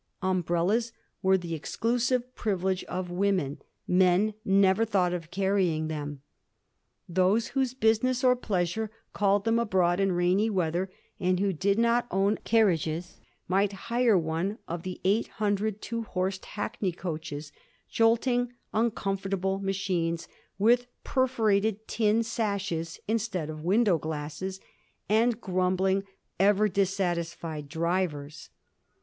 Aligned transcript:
Umbrellas 0.23 0.93
were 1.21 1.37
the 1.37 1.53
exclusive 1.53 2.33
privilege 2.33 2.83
of 2.85 3.11
women; 3.11 3.59
men 3.87 4.33
never 4.43 4.83
thought 4.83 5.13
of 5.13 5.29
carrying 5.29 5.89
them. 5.89 6.23
Those 7.07 7.49
whose 7.49 7.75
business 7.75 8.23
or 8.23 8.35
pleasure 8.35 8.89
called 9.13 9.45
them 9.45 9.59
abroad 9.59 9.99
in 9.99 10.13
rainy 10.13 10.49
weather 10.49 10.89
and 11.19 11.39
who 11.39 11.53
did 11.53 11.77
not 11.77 12.07
own 12.09 12.37
carriages 12.43 13.19
might 13.47 13.73
hire 13.93 14.17
one 14.17 14.57
of 14.67 14.81
the 14.81 14.99
eight 15.05 15.27
hundred 15.37 15.83
two 15.83 16.01
horsed 16.01 16.45
hackney 16.45 16.91
carriages; 16.91 17.51
jolting, 17.87 18.51
xmcomfortable 18.73 19.61
machines, 19.61 20.27
with 20.57 20.87
perforated 21.03 21.87
tin 21.87 22.23
sashes 22.23 22.99
instead 23.07 23.51
of 23.51 23.61
window 23.63 23.99
glasses, 23.99 24.59
and 25.07 25.39
grumbling, 25.39 26.03
ever 26.39 26.67
dissatisfied 26.67 27.69
drivers. 27.69 28.49